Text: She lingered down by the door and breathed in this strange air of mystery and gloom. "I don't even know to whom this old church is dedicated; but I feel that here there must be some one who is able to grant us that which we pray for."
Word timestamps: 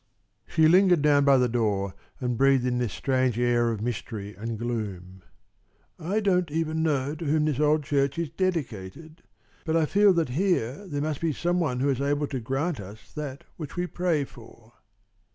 She 0.47 0.67
lingered 0.67 1.03
down 1.03 1.25
by 1.25 1.37
the 1.37 1.47
door 1.47 1.93
and 2.19 2.35
breathed 2.35 2.65
in 2.65 2.79
this 2.79 2.91
strange 2.91 3.37
air 3.37 3.69
of 3.69 3.83
mystery 3.83 4.35
and 4.35 4.57
gloom. 4.57 5.21
"I 5.99 6.19
don't 6.19 6.49
even 6.49 6.81
know 6.81 7.13
to 7.13 7.23
whom 7.25 7.45
this 7.45 7.59
old 7.59 7.83
church 7.83 8.17
is 8.17 8.31
dedicated; 8.31 9.21
but 9.63 9.77
I 9.77 9.85
feel 9.85 10.11
that 10.13 10.29
here 10.29 10.87
there 10.87 11.01
must 11.03 11.21
be 11.21 11.33
some 11.33 11.59
one 11.59 11.81
who 11.81 11.89
is 11.89 12.01
able 12.01 12.25
to 12.29 12.39
grant 12.39 12.79
us 12.79 13.13
that 13.13 13.43
which 13.57 13.75
we 13.75 13.85
pray 13.85 14.23
for." 14.23 14.73